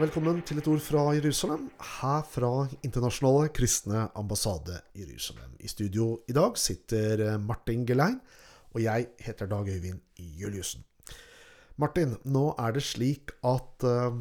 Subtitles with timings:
[0.00, 1.66] velkommen til et ord fra Jerusalem,
[2.00, 2.50] her fra
[2.86, 5.50] Internasjonale kristne ambassade Jerusalem.
[5.60, 8.16] I studio i dag sitter eh, Martin Gelein,
[8.72, 10.86] og jeg heter Dag Øyvind Juliussen.
[11.76, 14.16] Martin, nå er det slik at uh,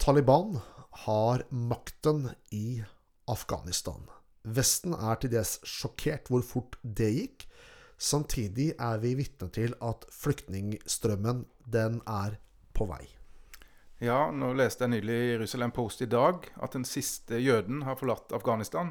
[0.00, 0.56] Taliban
[1.04, 2.80] har makten i
[3.28, 4.00] Afghanistan.
[4.44, 7.46] Vesten er til dels sjokkert hvor fort det gikk.
[7.98, 12.40] Samtidig er vi vitne til at flyktningstrømmen, den er
[12.76, 13.04] på vei.
[14.04, 17.96] Ja, nå leste jeg nylig i Jerusalem Post i dag at den siste jøden har
[17.96, 18.90] forlatt Afghanistan.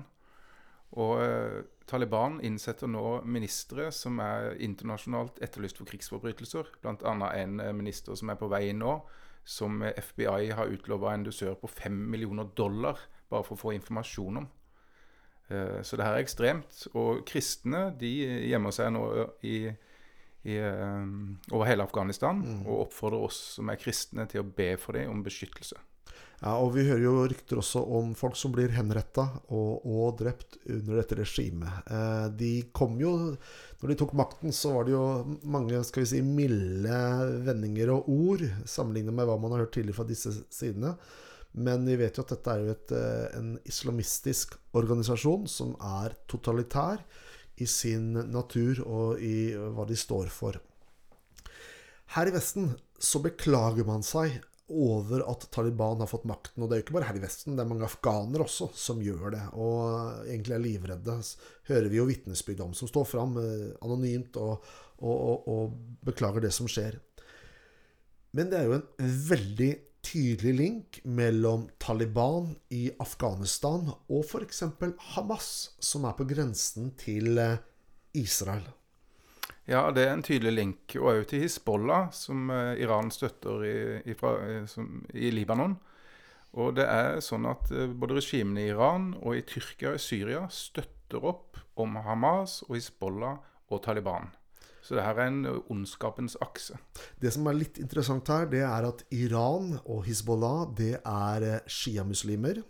[0.97, 6.71] Og eh, Taliban innsetter nå ministre som er internasjonalt etterlyst for krigsforbrytelser.
[6.81, 7.13] Bl.a.
[7.37, 8.97] en eh, minister som er på vei inn nå,
[9.45, 12.97] som FBI har utlova en dusør på fem millioner dollar
[13.29, 14.49] bare for å få informasjon om.
[15.53, 16.87] Eh, så det her er ekstremt.
[16.97, 18.15] Og kristne de
[18.49, 19.05] gjemmer seg nå
[19.45, 19.59] i
[20.45, 21.03] i, uh,
[21.51, 22.61] over hele Afghanistan, mm.
[22.67, 25.81] og oppfordrer oss som er kristne, til å be for dem om beskyttelse.
[26.41, 29.23] Ja, og Vi hører jo rykter også om folk som blir henretta
[29.55, 31.87] og, og, drept under dette regimet.
[31.87, 33.13] Eh, de kom jo
[33.79, 35.05] Når de tok makten, så var det jo
[35.43, 36.99] mange skal vi si, milde
[37.45, 40.95] vendinger og ord sammenlignet med hva man har hørt tidligere fra disse sidene.
[41.55, 46.17] Men vi vet jo at dette er jo et, eh, en islamistisk organisasjon som er
[46.31, 47.03] totalitær
[47.61, 50.59] i sin natur og i hva de står for.
[52.15, 56.63] Her i Vesten så beklager man seg over at Taliban har fått makten.
[56.63, 59.01] Og det er jo ikke bare her i Vesten, det er mange afghanere også som
[59.03, 59.43] gjør det.
[59.61, 61.17] Og egentlig er livredde.
[61.69, 64.65] Hører vi jo vitnesbyrd om, som står fram eh, anonymt og,
[64.97, 65.75] og, og, og,
[66.05, 66.97] beklager det som skjer.
[68.35, 69.71] Men det er jo en veldig
[70.05, 74.63] tydelig link mellom Taliban i Afghanistan og f.eks.
[75.15, 75.49] Hamas,
[75.81, 77.57] som er på grensen til eh,
[78.13, 78.67] Israel.
[79.65, 80.95] Ja, det er en tydelig link.
[80.99, 83.75] Og òg til Hizbollah, som eh, Iran støtter i,
[84.05, 84.35] i, fra,
[84.69, 85.77] som, i, Libanon.
[86.55, 90.45] Og det er sånn at eh, både regimene i Iran og i Tyrkia og Syria
[90.53, 93.41] støtter opp om Hamas og Hizbollah
[93.73, 94.29] og Taliban.
[94.85, 96.77] Så det her er en ondskapens akse.
[97.17, 101.63] Det som er litt interessant her, det er at Iran og Hizbollah det er eh,
[101.65, 102.61] sjiamuslimer.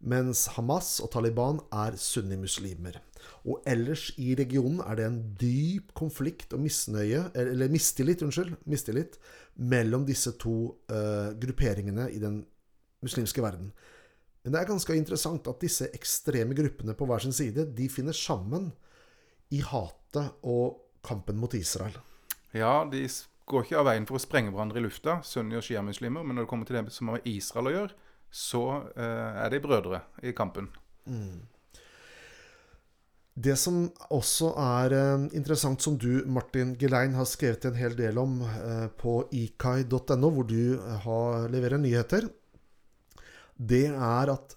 [0.00, 2.98] Mens Hamas og Taliban er sunnimuslimer.
[3.44, 9.18] Og ellers i regionen er det en dyp konflikt og misnøye, eller mistillit, unnskyld, mistillit
[9.60, 10.54] mellom disse to
[10.88, 12.40] uh, grupperingene i den
[13.04, 13.74] muslimske verden.
[14.40, 18.16] Men det er ganske interessant at disse ekstreme gruppene på hver sin side de finner
[18.16, 18.70] sammen
[19.52, 21.96] i hatet og kampen mot Israel.
[22.56, 23.04] Ja, de
[23.50, 26.24] går ikke av veien for å sprenge hverandre i lufta, sunni- og sjiamuslimer.
[26.24, 29.50] Men når det kommer til det som har med Israel å gjøre, så eh, er
[29.50, 30.68] de brødre i kampen.
[31.10, 31.40] Mm.
[33.40, 38.20] Det som også er eh, interessant, som du, Martin Gelein, har skrevet en hel del
[38.20, 42.28] om eh, på ikai.no, hvor du har, leverer nyheter,
[43.60, 44.56] det er at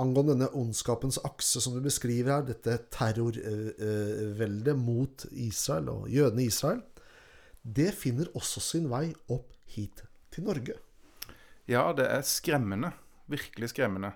[0.00, 6.50] angående denne ondskapens akse som du beskriver her, dette terrorveldet mot Israel og jødene i
[6.52, 6.80] Israel,
[7.62, 10.78] det finner også sin vei opp hit til Norge.
[11.70, 12.90] Ja, det er skremmende.
[13.30, 14.14] Virkelig skremmende.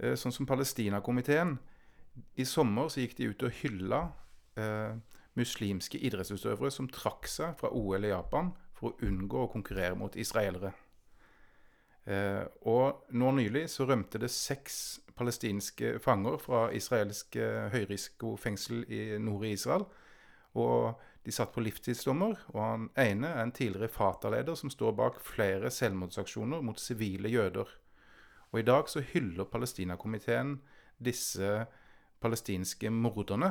[0.00, 1.58] Eh, sånn som Palestinakomiteen.
[2.40, 4.00] I sommer så gikk de ut og hylla
[4.56, 4.96] eh,
[5.36, 10.16] muslimske idrettsutøvere som trakk seg fra OL i Japan for å unngå å konkurrere mot
[10.16, 10.72] israelere.
[12.06, 19.00] Eh, og nå nylig så rømte det seks palestinske fanger fra israelsk eh, høyrisikofengsel i
[19.22, 19.86] nord i Israel.
[20.56, 25.18] Og de satt på livstidsdommer, og han ene er en tidligere Fatah-leder som står bak
[25.26, 27.74] flere selvmordsaksjoner mot sivile jøder.
[28.52, 30.60] Og i dag så hyller Palestinakomiteen
[31.02, 31.66] disse
[32.22, 33.50] palestinske morderne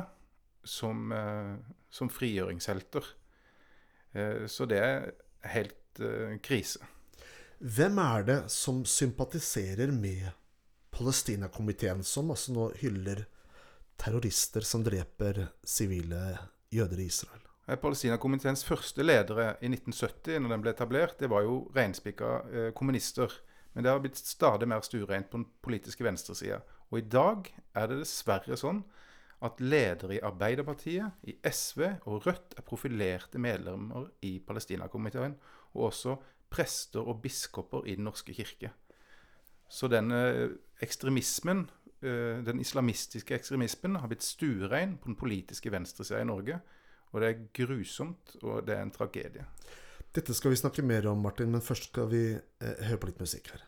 [0.64, 1.54] som, eh,
[1.90, 3.12] som frigjøringshelter.
[4.48, 5.10] Så det er
[5.44, 5.98] helt
[6.40, 6.80] krise.
[7.58, 10.28] Hvem er det som sympatiserer med
[10.92, 13.22] Palestinakomiteen, som altså nå hyller
[13.96, 16.36] terrorister som dreper sivile
[16.68, 17.40] jøder i Israel?
[17.80, 23.32] Palestinakomiteens første ledere i 1970, når den ble etablert, det var jo reinspikka eh, kommunister.
[23.72, 26.60] Men det har blitt stadig mer stuereint på den politiske venstresida.
[26.92, 28.84] Og i dag er det dessverre sånn
[29.44, 35.34] at ledere i Arbeiderpartiet, i SV og Rødt er profilerte medlemmer i Palestinakomiteen,
[35.76, 36.16] og også
[36.50, 38.72] prester og biskoper i Den norske kirke.
[39.68, 40.50] Så denne
[40.82, 41.66] ekstremismen,
[42.02, 46.60] eh, den islamistiske ekstremismen, har blitt stuerein på den politiske venstresida i Norge.
[47.12, 49.46] Og det er grusomt, og det er en tragedie.
[50.14, 53.20] Dette skal vi snakke mer om, Martin, men først skal vi eh, høre på litt
[53.20, 53.64] musikk her.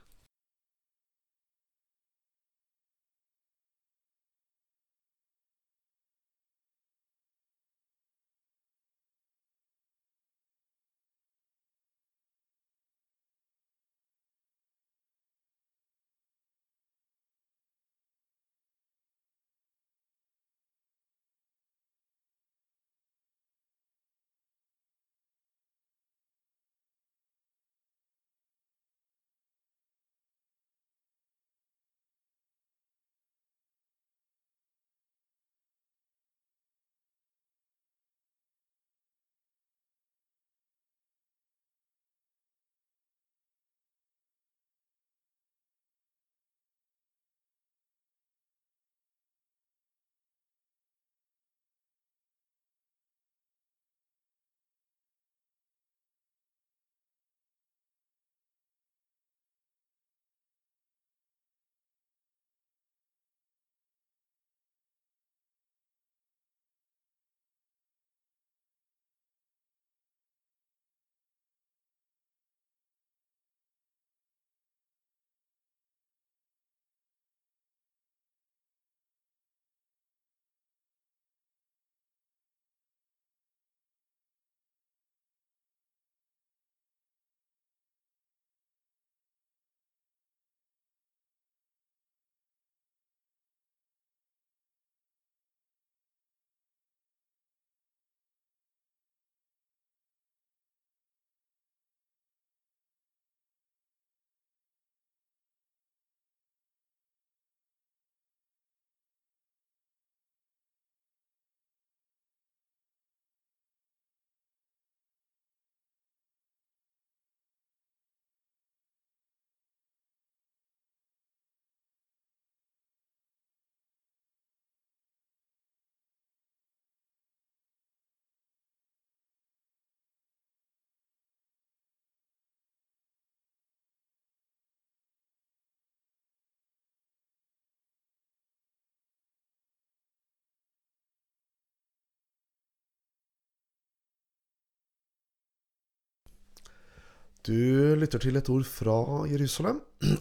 [147.49, 149.79] Du lytter til et ord fra Jerusalem,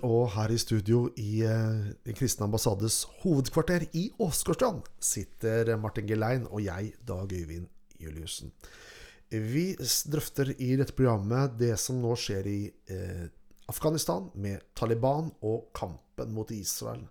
[0.07, 6.45] og her i studio i eh, Den kristne ambassades hovedkvarter i Åsgårdstrand sitter Martin Gelein
[6.47, 7.65] og jeg, Dag Øyvind
[7.99, 8.53] Juliussen.
[9.27, 9.65] Vi
[10.07, 12.61] drøfter i dette programmet det som nå skjer i
[12.95, 13.25] eh,
[13.67, 17.01] Afghanistan med Taliban og kampen mot Israel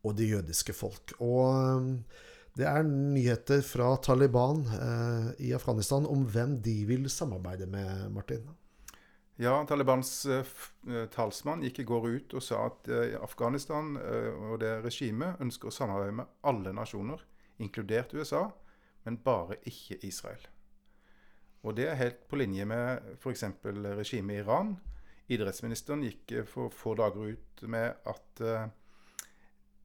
[0.00, 1.12] og det jødiske folk.
[1.20, 2.22] Og eh,
[2.56, 8.48] det er nyheter fra Taliban eh, i Afghanistan om hvem de vil samarbeide med, Martin.
[9.38, 10.42] Ja, Talibans uh,
[11.14, 15.74] talsmann gikk i går ut og sa at uh, Afghanistan og det regimet ønsker å
[15.74, 17.22] samarbeide med alle nasjoner,
[17.62, 18.48] inkludert USA,
[19.06, 20.42] men bare ikke Israel.
[21.62, 23.44] Og det er helt på linje med f.eks.
[23.62, 24.74] regimet i Iran.
[25.30, 28.42] Idrettsministeren gikk for få dager ut med at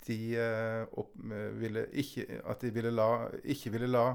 [0.08, 0.20] de,
[1.62, 3.10] ville ikke, at de ville la,
[3.44, 4.08] ikke ville la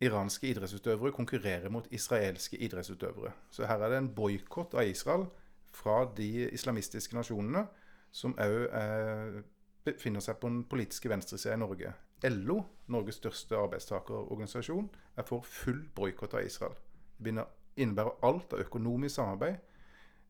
[0.00, 3.32] iranske idrettsutøvere konkurrerer mot israelske idrettsutøvere.
[3.50, 5.26] Så her er det en boikott av Israel
[5.72, 7.66] fra de islamistiske nasjonene
[8.12, 9.38] som òg eh,
[9.86, 11.92] befinner seg på den politiske venstresida i Norge.
[12.32, 12.62] LO,
[12.92, 16.76] Norges største arbeidstakerorganisasjon, er for full boikott av Israel.
[17.18, 17.34] Det
[17.76, 19.56] innebærer alt av økonomisk samarbeid.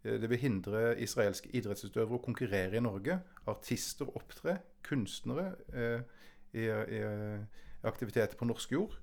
[0.04, 3.18] Eh, det vil hindre israelske idrettsutøvere å konkurrere i Norge.
[3.50, 6.22] Artister opptre, kunstnere eh,
[6.54, 8.98] i, i, i aktiviteter på norsk jord.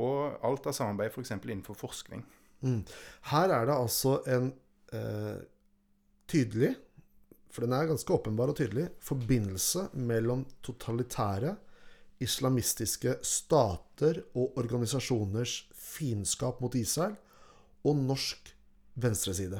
[0.00, 1.34] Og alt av samarbeid f.eks.
[1.34, 2.24] For innenfor forskning.
[2.62, 2.80] Mm.
[3.32, 4.52] Her er det altså en
[4.94, 5.42] eh,
[6.30, 6.72] tydelig,
[7.52, 11.56] for den er ganske åpenbar og tydelig, forbindelse mellom totalitære,
[12.22, 17.16] islamistiske stater og organisasjoners fiendskap mot Israel
[17.82, 18.52] og norsk
[19.02, 19.58] venstreside.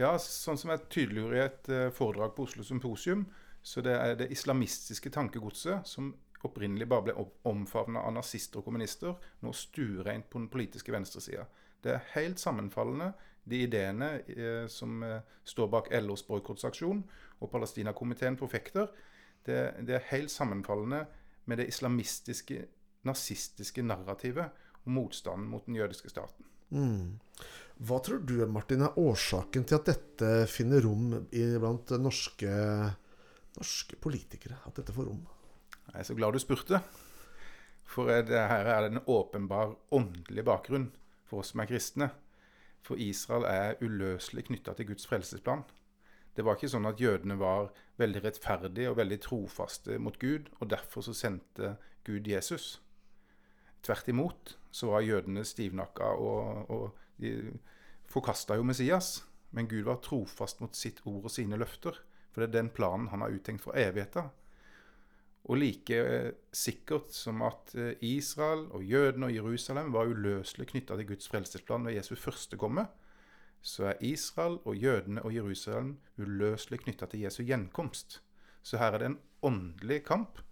[0.00, 3.26] Ja, sånn som jeg tydeliggjorde i et uh, foredrag på Oslo Symposium,
[3.66, 7.14] så det er det islamistiske tankegodset som opprinnelig bare ble
[7.48, 11.46] omfavna av nazister og kommunister, nå stuereint på den politiske venstresida.
[11.82, 13.12] Det er helt sammenfallende,
[13.46, 17.04] de ideene eh, som eh, står bak LOs boikottaksjon
[17.38, 18.90] og Palestinakomiteen forfekter.
[19.46, 21.04] Det, det, er helt sammenfallende
[21.46, 22.64] med det islamistiske,
[23.06, 26.48] nazistiske narrativet og motstanden mot den jødiske staten.
[26.74, 27.20] Mm.
[27.86, 32.50] Hva tror du Martin, er årsaken til at dette finner rom blant norske,
[33.60, 34.58] norske politikere?
[34.66, 35.22] At dette får rom?
[35.92, 36.80] Jeg er så glad du spurte.
[37.86, 40.90] For det her er det en åpenbar åndelig bakgrunn
[41.26, 42.10] for oss som er kristne.
[42.86, 45.64] For Israel er uløselig knytta til Guds frelsesplan.
[46.36, 50.68] Det var ikke sånn at jødene var veldig rettferdige og veldig trofaste mot Gud, og
[50.70, 52.82] derfor så sendte Gud Jesus.
[53.82, 57.32] Tvert imot så var jødene stivnakka, og, og de
[58.10, 59.22] forkasta jo Messias.
[59.56, 61.96] Men Gud var trofast mot sitt ord og sine løfter,
[62.34, 64.26] for det er den planen han har uttenkt for evigheta.
[65.46, 70.96] Og like eh, sikkert som at eh, Israel og jødene og Jerusalem var uløselig knytta
[70.98, 72.86] til Guds frelsesplan ved Jesu første komme,
[73.62, 78.20] så er Israel og jødene og Jerusalem uløselig knytta til Jesu gjenkomst.
[78.62, 80.42] Så her er det en åndelig kamp,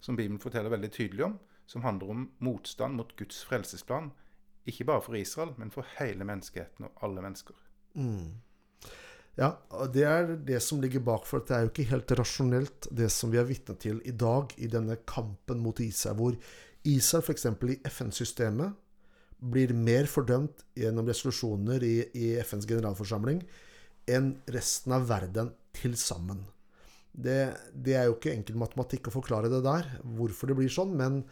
[0.00, 4.12] som Bibelen forteller veldig tydelig om, som handler om motstand mot Guds frelsesplan.
[4.66, 7.54] Ikke bare for Israel, men for hele menneskeheten og alle mennesker.
[7.94, 8.36] Mm.
[9.36, 9.50] Ja,
[9.92, 13.32] det er det som ligger bak, for det er jo ikke helt rasjonelt, det som
[13.32, 16.38] vi er vitne til i dag i denne kampen mot Israel, hvor
[16.88, 17.44] Israel f.eks.
[17.44, 18.72] i FN-systemet
[19.36, 23.42] blir mer fordømt gjennom resolusjoner i, i, FNs generalforsamling
[24.08, 26.40] enn resten av verden til sammen.
[27.12, 30.94] Det, det, er jo ikke enkel matematikk å forklare det der, hvorfor det blir sånn,
[30.96, 31.22] men,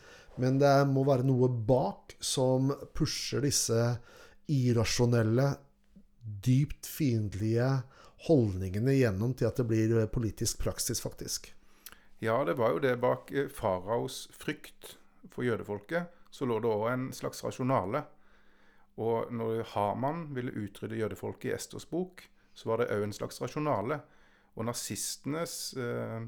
[0.41, 3.81] men det må være noe bak som pusher disse
[4.53, 5.55] irrasjonelle,
[6.25, 7.69] dypt fiendtlige
[8.29, 11.53] holdningene gjennom til at det blir eh, politisk praksis, faktisk.
[12.25, 14.97] Ja, det var jo det bak eh, faraos frykt
[15.33, 16.13] for jødefolket.
[16.35, 18.05] Så lå det òg en slags rasjonale.
[19.03, 22.23] Og når Haman ville utrydde jødefolket i Esters bok,
[22.55, 24.01] så var det òg en slags rasjonale.
[24.55, 26.25] Og nazistenes eh,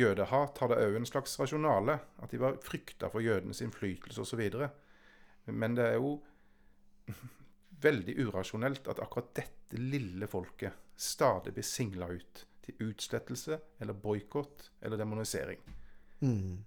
[0.00, 2.00] jødehat hadde òg en slags rasjonale.
[2.20, 4.42] At de var frykta for jødenes innflytelse osv.
[5.46, 6.16] Men det er jo
[7.82, 14.70] veldig urasjonelt at akkurat dette lille folket stadig blir singla ut til utslettelse eller boikott
[14.84, 15.60] eller demonisering.
[16.20, 16.58] Mm.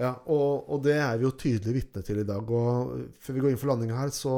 [0.00, 2.48] Ja, og, og, det er vi jo tydelig vitne til i dag.
[2.48, 4.34] Og før vi går inn for landing her, så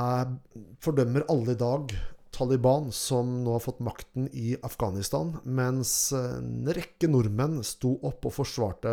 [0.00, 0.34] er,
[0.82, 1.94] fordømmer alle i dag
[2.34, 8.34] Taliban, som nå har fått makten i Afghanistan, mens en rekke nordmenn sto opp og
[8.40, 8.90] forsvarte,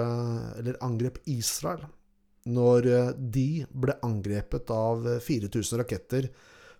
[0.61, 1.87] eller angrep Israel,
[2.49, 6.29] når de ble angrepet av 4000 raketter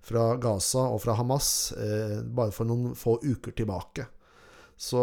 [0.02, 4.08] fra Gaza og fra Hamas eh, bare for noen få uker tilbake.
[4.82, 5.02] Så,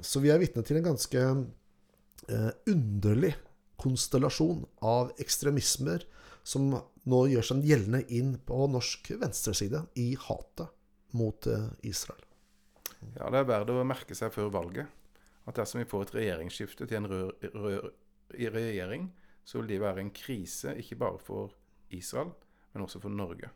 [0.00, 3.34] så vi er vitne til en ganske eh, underlig
[3.80, 6.06] konstellasjon av ekstremismer
[6.44, 6.70] som
[7.04, 10.72] nå gjør seg gjeldende inn på norsk venstreside i hatet
[11.16, 12.22] mot eh, Israel.
[13.18, 14.88] Ja, Det er verdt å merke seg før valget
[15.44, 17.90] at dersom vi får et regjeringsskifte til en rød
[18.32, 19.10] regjering,
[19.44, 21.52] så vil det være en krise ikke bare for
[21.90, 22.32] Israel,
[22.72, 23.50] men også for Norge.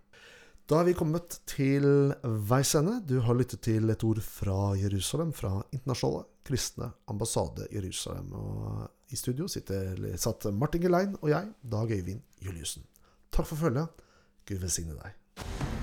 [0.68, 2.12] Da er vi kommet til
[2.50, 2.98] veis ende.
[3.08, 8.32] Du har lyttet til et ord fra Jerusalem, fra Internasjonale kristne ambassade Jerusalem.
[8.32, 12.84] Og i studio sitter, satt Martin Gelein og jeg, Dag Øyvind Juliussen.
[13.32, 13.88] Takk for følget.
[14.48, 15.77] Gud velsigne deg.